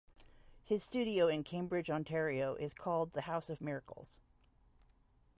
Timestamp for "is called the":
2.55-3.21